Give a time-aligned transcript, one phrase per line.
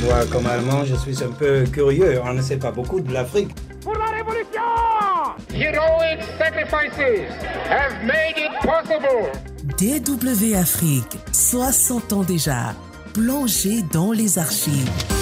[0.00, 2.20] Moi, comme Allemand, je suis un peu curieux.
[2.24, 3.50] On ne sait pas beaucoup de l'Afrique.
[3.82, 4.62] Pour la révolution
[5.54, 7.30] Heroic sacrifices
[7.68, 9.32] have made it possible.
[9.76, 12.74] DW Afrique, 60 ans déjà,
[13.12, 15.17] plongé dans les archives.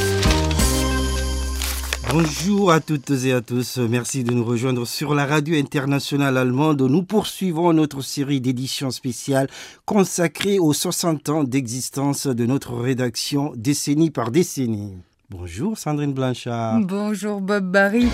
[2.09, 3.79] Bonjour à toutes et à tous.
[3.79, 6.81] Merci de nous rejoindre sur la radio internationale allemande.
[6.83, 9.49] Nous poursuivons notre série d'éditions spéciales
[9.85, 14.95] consacrée aux 60 ans d'existence de notre rédaction décennie par décennie.
[15.31, 16.81] Bonjour Sandrine Blanchard.
[16.81, 18.07] Bonjour Bob Barry.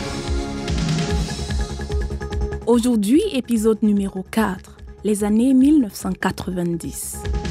[2.67, 7.42] Aujourd'hui, épisode numéro 4, les années 1990.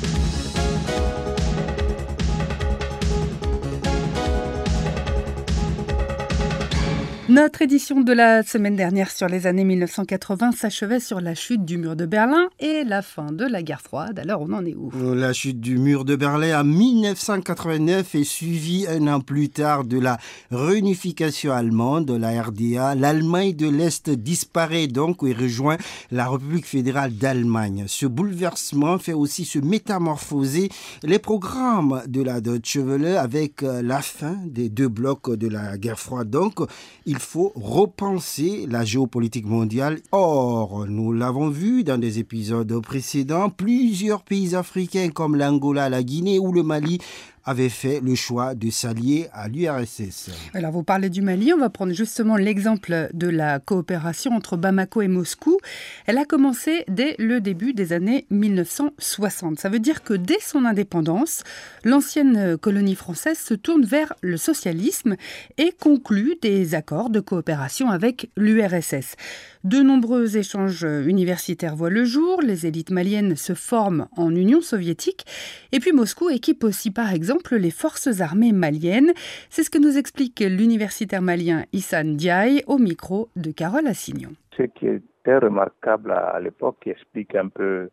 [7.31, 11.77] Notre édition de la semaine dernière sur les années 1980 s'achevait sur la chute du
[11.77, 14.19] mur de Berlin et la fin de la guerre froide.
[14.19, 14.91] Alors on en est où?
[15.15, 19.97] La chute du mur de Berlin en 1989 est suivie un an plus tard de
[19.97, 20.17] la
[20.51, 22.95] réunification allemande de la RDA.
[22.95, 25.77] L'Allemagne de l'Est disparaît donc et rejoint
[26.11, 27.85] la République fédérale d'Allemagne.
[27.87, 30.67] Ce bouleversement fait aussi se métamorphoser
[31.03, 35.97] les programmes de la Deutsche Welle avec la fin des deux blocs de la guerre
[35.97, 36.29] froide.
[36.29, 36.59] Donc,
[37.05, 39.99] il faut repenser la géopolitique mondiale.
[40.11, 46.39] Or, nous l'avons vu dans des épisodes précédents, plusieurs pays africains comme l'Angola, la Guinée
[46.39, 46.99] ou le Mali
[47.45, 50.29] avait fait le choix de s'allier à l'URSS.
[50.53, 55.01] Alors vous parlez du Mali, on va prendre justement l'exemple de la coopération entre Bamako
[55.01, 55.57] et Moscou.
[56.05, 59.59] Elle a commencé dès le début des années 1960.
[59.59, 61.43] Ça veut dire que dès son indépendance,
[61.83, 65.15] l'ancienne colonie française se tourne vers le socialisme
[65.57, 69.15] et conclut des accords de coopération avec l'URSS.
[69.63, 75.25] De nombreux échanges universitaires voient le jour, les élites maliennes se forment en Union soviétique,
[75.71, 79.11] et puis Moscou équipe aussi par exemple les forces armées maliennes.
[79.49, 84.31] C'est ce que nous explique l'universitaire malien Issan Diaye au micro de Carole Assignon.
[84.57, 87.89] Ce qui était remarquable à l'époque, qui explique un peu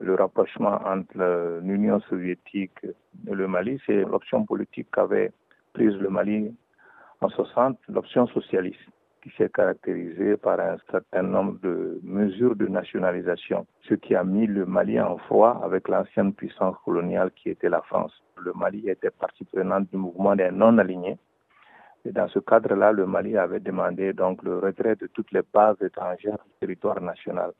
[0.00, 5.32] le rapprochement entre l'Union soviétique et le Mali, c'est l'option politique qu'avait
[5.72, 6.52] prise le Mali
[7.20, 8.80] en 60, l'option socialiste
[9.22, 14.46] qui s'est caractérisé par un certain nombre de mesures de nationalisation, ce qui a mis
[14.46, 18.12] le Mali en froid avec l'ancienne puissance coloniale qui était la France.
[18.36, 21.18] Le Mali était partie prenante du mouvement des non-alignés.
[22.04, 25.80] Et dans ce cadre-là, le Mali avait demandé donc le retrait de toutes les bases
[25.80, 27.52] étrangères du territoire national.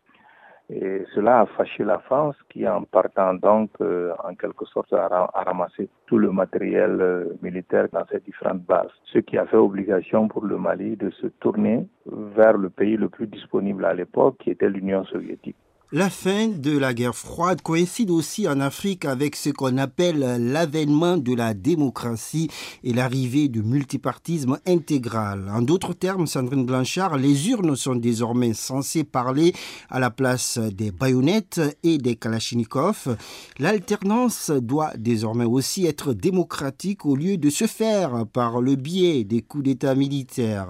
[0.70, 5.30] Et cela a fâché la France qui, en partant donc, euh, en quelque sorte, a,
[5.34, 8.90] ramassé tout le matériel euh, militaire dans ces différentes bases.
[9.04, 13.08] Ce qui a fait obligation pour le Mali de se tourner vers le pays le
[13.08, 15.56] plus disponible à l'époque, qui était l'Union soviétique.
[15.94, 20.20] La fin de la guerre froide coïncide aussi en Afrique avec ce qu'on appelle
[20.50, 22.48] l'avènement de la démocratie
[22.82, 25.52] et l'arrivée du multipartisme intégral.
[25.54, 29.52] En d'autres termes, Sandrine Blanchard, les urnes sont désormais censées parler
[29.90, 33.14] à la place des baïonnettes et des kalachnikovs.
[33.58, 39.42] L'alternance doit désormais aussi être démocratique au lieu de se faire par le biais des
[39.42, 40.68] coups d'État militaires.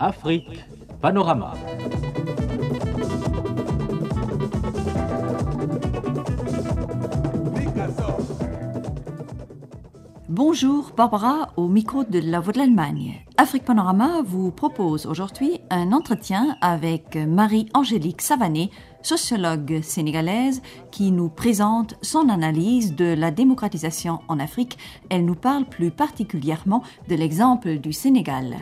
[0.00, 0.64] Afrique
[1.02, 1.52] Panorama.
[10.30, 13.26] Bonjour, Barbara au micro de la Voix de l'Allemagne.
[13.36, 18.70] Afrique Panorama vous propose aujourd'hui un entretien avec Marie-Angélique Savané,
[19.02, 24.78] sociologue sénégalaise, qui nous présente son analyse de la démocratisation en Afrique.
[25.08, 28.56] Elle nous parle plus particulièrement de l'exemple du Sénégal.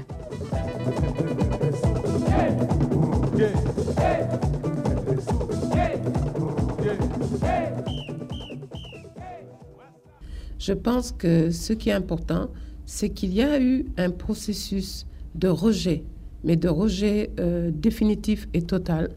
[10.59, 12.49] Je pense que ce qui est important,
[12.85, 16.05] c'est qu'il y a eu un processus de rejet,
[16.45, 19.11] mais de rejet euh, définitif et total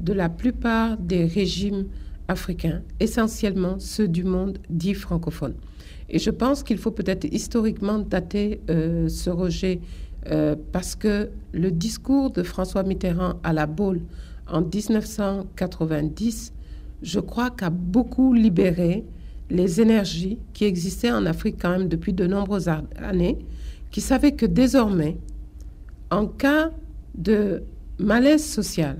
[0.00, 1.86] de la plupart des régimes
[2.28, 5.54] africains, essentiellement ceux du monde dit francophone.
[6.08, 9.80] Et je pense qu'il faut peut-être historiquement dater euh, ce rejet
[10.30, 14.00] euh, parce que le discours de François Mitterrand à la Baule
[14.48, 16.52] en 1990,
[17.02, 19.04] je crois qu'a beaucoup libéré
[19.50, 23.38] les énergies qui existaient en Afrique quand même depuis de nombreuses années,
[23.90, 25.16] qui savaient que désormais,
[26.10, 26.70] en cas
[27.16, 27.62] de
[27.98, 28.98] malaise social,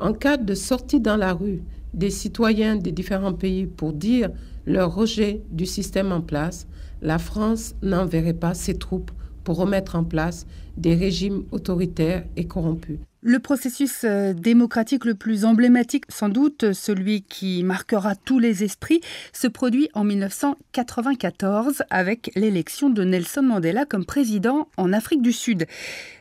[0.00, 1.62] en cas de sortie dans la rue
[1.94, 4.30] des citoyens des différents pays pour dire
[4.66, 6.66] leur rejet du système en place,
[7.00, 9.10] la France n'enverrait pas ses troupes
[9.44, 10.46] pour remettre en place
[10.76, 12.98] des régimes autoritaires et corrompus.
[13.20, 19.00] Le processus euh, démocratique le plus emblématique, sans doute celui qui marquera tous les esprits,
[19.32, 25.66] se produit en 1994 avec l'élection de Nelson Mandela comme président en Afrique du Sud.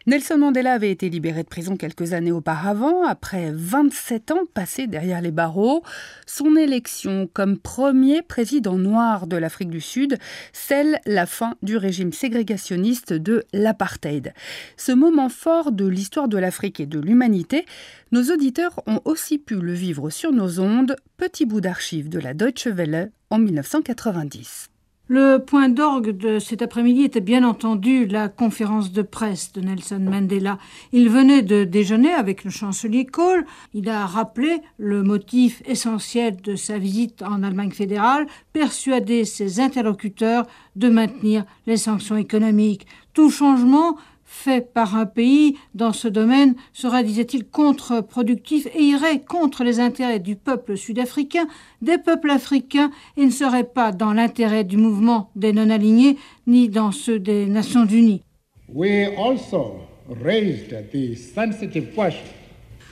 [0.08, 5.22] Nelson Mandela avait été libéré de prison quelques années auparavant, après 27 ans passés derrière
[5.22, 5.84] les barreaux.
[6.26, 10.18] Son élection comme premier président noir de l'Afrique du Sud
[10.52, 14.34] scelle la fin du régime ségrégationniste de l'apartheid.
[14.78, 17.66] Ce moment fort de l'histoire de l'Afrique de l'humanité,
[18.12, 22.34] nos auditeurs ont aussi pu le vivre sur nos ondes, petit bout d'archives de la
[22.34, 24.70] Deutsche Welle en 1990.
[25.10, 30.02] Le point d'orgue de cet après-midi était bien entendu la conférence de presse de Nelson
[30.02, 30.58] Mandela.
[30.92, 33.46] Il venait de déjeuner avec le chancelier Kohl.
[33.74, 40.46] Il a rappelé le motif essentiel de sa visite en Allemagne fédérale, persuader ses interlocuteurs
[40.76, 42.86] de maintenir les sanctions économiques.
[43.14, 43.96] Tout changement
[44.30, 50.20] fait par un pays dans ce domaine sera, disait-il, contre-productif et irait contre les intérêts
[50.20, 51.48] du peuple sud-africain,
[51.82, 56.92] des peuples africains et ne serait pas dans l'intérêt du mouvement des non-alignés ni dans
[56.92, 58.22] ceux des Nations Unies.
[58.68, 59.78] We also
[60.22, 62.34] raised the sensitive question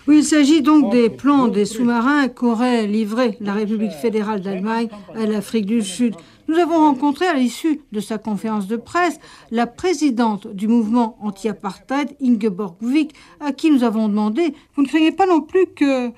[0.07, 5.25] oui, il s'agit donc des plans des sous-marins qu'aurait livré la République fédérale d'Allemagne à
[5.25, 6.13] l'Afrique du Sud.
[6.47, 9.19] Nous avons rencontré à l'issue de sa conférence de presse
[9.49, 15.11] la présidente du mouvement anti-apartheid, Ingeborg Wick, à qui nous avons demandé Vous ne craignez
[15.11, 16.11] pas non plus que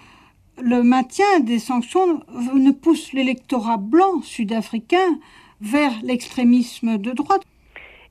[0.61, 2.21] le maintien des sanctions
[2.55, 5.19] ne pousse l'électorat blanc sud-africain
[5.61, 7.43] vers l'extrémisme de droite?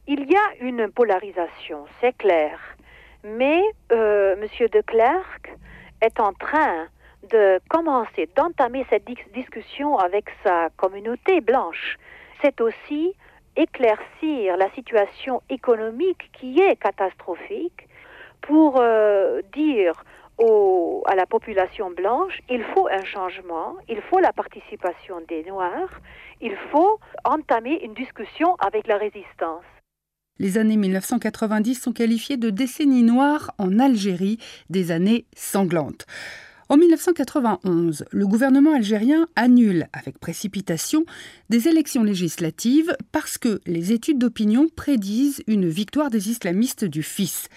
[0.09, 2.59] Il y a une polarisation, c'est clair.
[3.25, 3.61] Mais
[3.93, 4.69] euh, M.
[4.73, 5.53] de Klerk
[6.01, 6.87] est en train
[7.31, 11.99] de commencer, d'entamer cette discussion avec sa communauté blanche.
[12.43, 13.15] C'est aussi
[13.57, 17.89] éclaircir la situation économique qui est catastrophique
[18.43, 20.05] pour euh, dire
[21.07, 26.01] à la population blanche, il faut un changement, il faut la participation des Noirs,
[26.41, 29.65] il faut entamer une discussion avec la résistance.
[30.39, 34.39] Les années 1990 sont qualifiées de décennies noires en Algérie,
[34.69, 36.05] des années sanglantes.
[36.69, 41.05] En 1991, le gouvernement algérien annule avec précipitation
[41.49, 47.49] des élections législatives parce que les études d'opinion prédisent une victoire des islamistes du fils.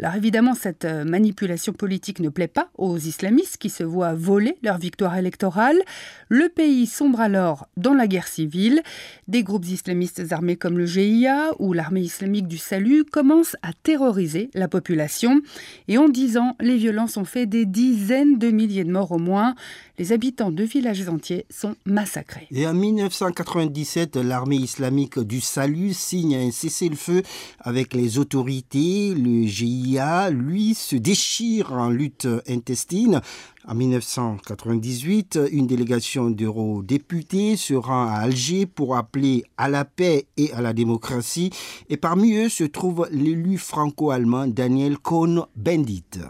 [0.00, 4.56] Alors évidemment, cette euh, manipulation politique ne plaît pas aux islamistes qui se voient voler
[4.64, 5.80] leur victoire électorale.
[6.28, 8.82] Le pays sombre alors dans la guerre civile.
[9.28, 14.50] Des groupes islamistes armés comme le GIA ou l'armée islamique du salut commencent à terroriser
[14.54, 15.40] la population.
[15.86, 19.18] Et en dix ans, les violences ont fait des dizaines de milliers de morts au
[19.18, 19.54] moins.
[19.98, 22.48] Les habitants de villages entiers sont massacrés.
[22.50, 27.22] Et en 1997, l'armée islamique du Salut signe un cessez-le-feu
[27.60, 29.14] avec les autorités.
[29.14, 33.20] Le GIA, lui, se déchire en lutte intestine.
[33.68, 40.52] En 1998, une délégation d'eurodéputés se rend à Alger pour appeler à la paix et
[40.52, 41.50] à la démocratie.
[41.88, 46.20] Et parmi eux se trouve l'élu franco-allemand Daniel Cohn-Bendit.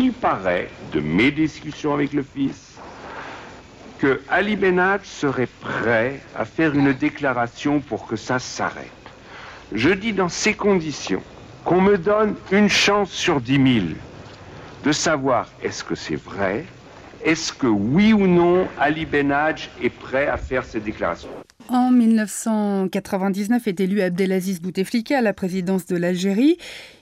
[0.00, 2.74] Il paraît, de mes discussions avec le fils,
[3.98, 8.86] que Ali Benad serait prêt à faire une déclaration pour que ça s'arrête.
[9.72, 11.20] Je dis dans ces conditions
[11.64, 13.96] qu'on me donne une chance sur dix mille
[14.84, 16.64] de savoir est-ce que c'est vrai,
[17.24, 21.28] est-ce que oui ou non Ali Benadj est prêt à faire ces déclarations.
[21.68, 26.56] En 1999 est élu Abdelaziz Bouteflika à la présidence de l'Algérie.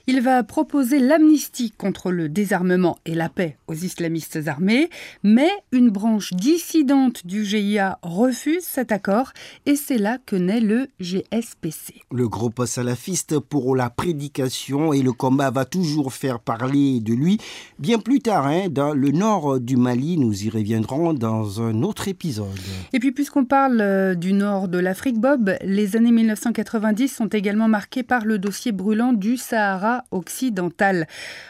[0.09, 4.89] Il va proposer l'amnistie contre le désarmement et la paix aux islamistes armés,
[5.21, 9.33] mais une branche dissidente du GIA refuse cet accord
[9.65, 11.95] et c'est là que naît le GSPC.
[12.09, 17.37] Le groupe salafiste pour la prédication et le combat va toujours faire parler de lui.
[17.77, 22.07] Bien plus tard, hein, dans le nord du Mali, nous y reviendrons dans un autre
[22.07, 22.47] épisode.
[22.93, 27.67] Et puis puisqu'on parle euh, du nord de l'Afrique, Bob, les années 1990 sont également
[27.67, 31.07] marquées par le dossier brûlant du Sahara occidentale.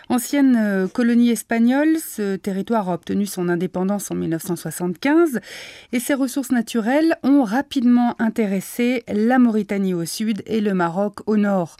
[0.09, 5.39] Ancienne euh, colonie espagnole, ce territoire a obtenu son indépendance en 1975
[5.91, 11.37] et ses ressources naturelles ont rapidement intéressé la Mauritanie au sud et le Maroc au
[11.37, 11.77] nord.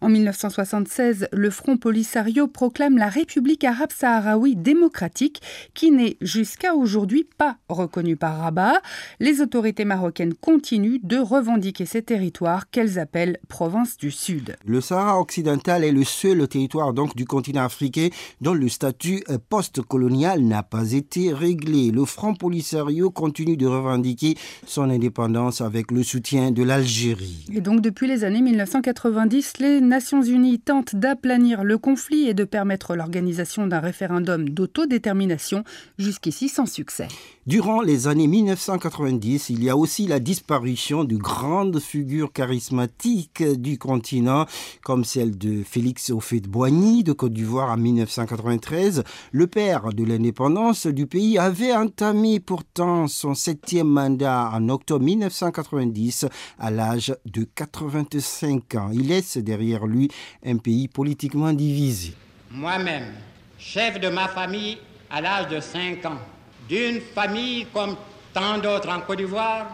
[0.00, 5.42] En 1976, le Front Polisario proclame la République arabe saharaoui démocratique,
[5.74, 8.80] qui n'est jusqu'à aujourd'hui pas reconnue par Rabat.
[9.18, 14.54] Les autorités marocaines continuent de revendiquer ces territoires qu'elles appellent province du Sud.
[14.64, 18.08] Le Sahara occidental est le seul territoire donc du continent africain
[18.40, 21.90] dont le statut post-colonial n'a pas été réglé.
[21.90, 27.46] Le Front Polisario continue de revendiquer son indépendance avec le soutien de l'Algérie.
[27.52, 32.44] Et donc depuis les années 1990, les Nations Unies tente d'aplanir le conflit et de
[32.44, 35.64] permettre l'organisation d'un référendum d'autodétermination,
[35.98, 37.08] jusqu'ici sans succès.
[37.48, 43.78] Durant les années 1990, il y a aussi la disparition de grandes figures charismatiques du
[43.78, 44.44] continent,
[44.84, 49.02] comme celle de Félix Houphouët-Boigny de Côte d'Ivoire en 1993.
[49.32, 56.26] Le père de l'indépendance du pays avait entamé pourtant son septième mandat en octobre 1990
[56.58, 58.90] à l'âge de 85 ans.
[58.92, 60.10] Il laisse derrière lui
[60.44, 62.12] un pays politiquement divisé.
[62.50, 63.14] Moi-même,
[63.58, 64.76] chef de ma famille
[65.08, 66.18] à l'âge de 5 ans,
[66.68, 67.96] d'une famille comme
[68.32, 69.66] tant d'autres en Côte d'Ivoire,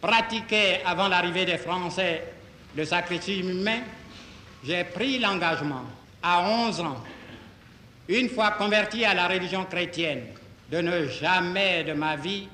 [0.00, 2.24] pratiquait avant l'arrivée des Français
[2.76, 3.80] le sacrifice humain,
[4.64, 5.82] j'ai pris l'engagement
[6.22, 7.04] à 11 ans,
[8.08, 10.22] une fois converti à la religion chrétienne,
[10.70, 12.48] de ne jamais de ma vie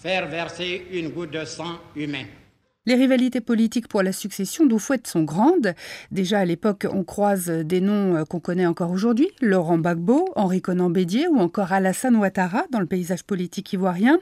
[0.00, 2.24] faire verser une goutte de sang humain.
[2.86, 5.74] Les rivalités politiques pour la succession d'Oufouette sont grandes.
[6.12, 10.62] Déjà à l'époque, on croise des noms euh, qu'on connaît encore aujourd'hui Laurent Gbagbo, Henri
[10.62, 14.18] Conan Bédier ou encore Alassane Ouattara dans le paysage politique ivoirien.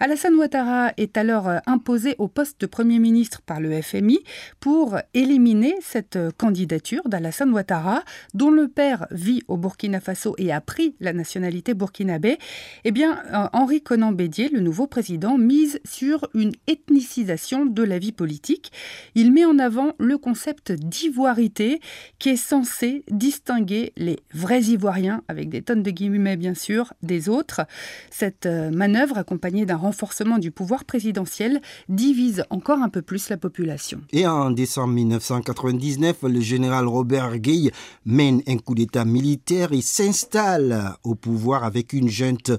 [0.00, 4.20] Alassane Ouattara est alors euh, imposé au poste de Premier ministre par le FMI
[4.60, 10.52] pour éliminer cette euh, candidature d'Alassane Ouattara, dont le père vit au Burkina Faso et
[10.52, 12.38] a pris la nationalité burkinabé.
[12.84, 13.20] Eh bien,
[13.52, 18.70] Henri Conan Bédier, le nouveau président, mise sur une ethnicisation de la vie politique.
[19.16, 21.80] Il met en avant le concept d'ivoirité
[22.20, 27.28] qui est censé distinguer les vrais Ivoiriens, avec des tonnes de guillemets bien sûr, des
[27.28, 27.62] autres.
[28.10, 33.38] Cette euh, manœuvre, accompagnée d'un renforcement du pouvoir présidentiel, divise encore un peu plus la
[33.38, 34.00] population.
[34.12, 37.70] Et en décembre 1999, le général Robert Gueye
[38.04, 42.52] mène un coup d'État militaire et s'installe au pouvoir avec une junte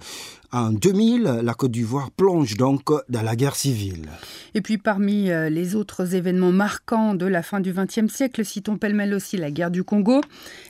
[0.52, 4.10] en 2000, la Côte d'Ivoire plonge donc dans la guerre civile.
[4.56, 8.78] Et puis parmi euh, les autres événements marquants de la fin du XXe siècle, citons
[8.78, 10.22] pêle-mêle aussi la guerre du Congo,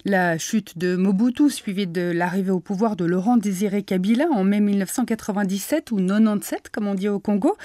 [0.04, 4.60] la chute de Mobutu suivie de l'arrivée au pouvoir de Laurent Désiré Kabila en mai
[4.60, 7.56] 1997 ou 97 comme on dit au Congo,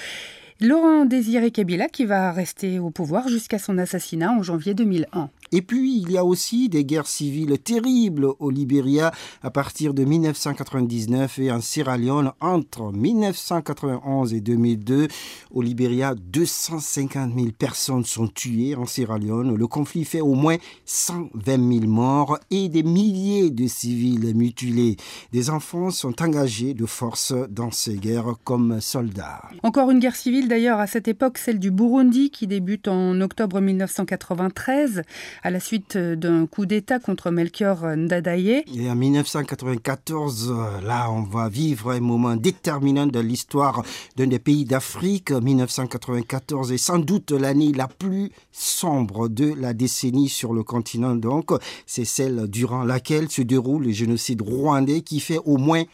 [0.60, 5.30] Laurent Désiré Kabila qui va rester au pouvoir jusqu'à son assassinat en janvier 2001.
[5.52, 10.04] Et puis, il y a aussi des guerres civiles terribles au Libéria à partir de
[10.04, 15.08] 1999 et en Sierra Leone entre 1991 et 2002.
[15.50, 19.54] Au Libéria, 250 000 personnes sont tuées en Sierra Leone.
[19.54, 24.96] Le conflit fait au moins 120 000 morts et des milliers de civils mutilés.
[25.32, 29.42] Des enfants sont engagés de force dans ces guerres comme soldats.
[29.62, 33.60] Encore une guerre civile d'ailleurs à cette époque, celle du Burundi qui débute en octobre
[33.60, 35.02] 1993
[35.42, 38.64] à la suite d'un coup d'État contre Melchior Ndadaye.
[38.74, 43.82] Et en 1994, là, on va vivre un moment déterminant de l'histoire
[44.16, 45.30] d'un des pays d'Afrique.
[45.30, 51.14] 1994 est sans doute l'année la plus sombre de la décennie sur le continent.
[51.14, 51.50] Donc,
[51.86, 55.84] c'est celle durant laquelle se déroule le génocide rwandais qui fait au moins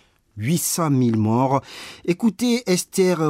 [0.41, 1.61] 800 000 morts.
[2.05, 3.21] Écoutez Esther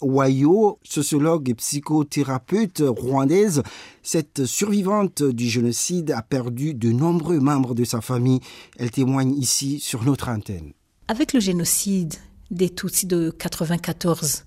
[0.00, 3.62] Wayo, sociologue et psychothérapeute rwandaise.
[4.02, 8.40] Cette survivante du génocide a perdu de nombreux membres de sa famille.
[8.78, 10.72] Elle témoigne ici sur notre antenne.
[11.08, 12.14] Avec le génocide
[12.50, 14.44] des Tutsis de 94,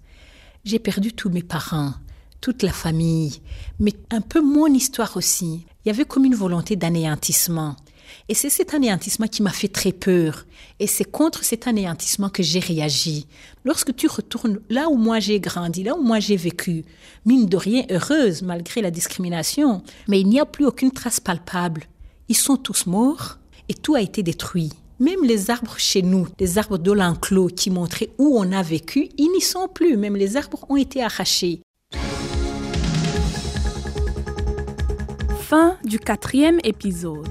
[0.64, 1.94] j'ai perdu tous mes parents,
[2.40, 3.42] toute la famille,
[3.80, 5.66] mais un peu mon histoire aussi.
[5.86, 7.76] Il y avait comme une volonté d'anéantissement.
[8.30, 10.46] Et c'est cet anéantissement qui m'a fait très peur.
[10.80, 13.28] Et c'est contre cet anéantissement que j'ai réagi.
[13.66, 16.84] Lorsque tu retournes là où moi j'ai grandi, là où moi j'ai vécu,
[17.26, 21.84] mine de rien heureuse malgré la discrimination, mais il n'y a plus aucune trace palpable.
[22.30, 23.38] Ils sont tous morts
[23.70, 24.72] et tout a été détruit.
[25.00, 29.10] Même les arbres chez nous, les arbres de l'enclos qui montraient où on a vécu,
[29.18, 29.98] ils n'y sont plus.
[29.98, 31.62] Même les arbres ont été arrachés.
[35.40, 37.28] Fin du quatrième épisode.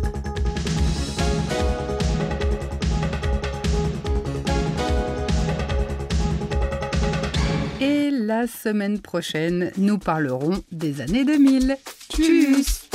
[7.81, 11.77] Et la semaine prochaine, nous parlerons des années 2000.
[12.11, 12.91] Tchuss